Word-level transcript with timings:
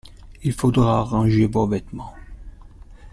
Il 0.41 0.53
faudra 0.53 0.97
arranger 0.97 1.45
vos 1.45 1.67
vêtements. 1.67 2.15